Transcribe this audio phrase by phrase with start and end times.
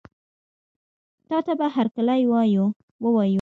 [1.27, 2.65] تاته به هرکلی ووایو.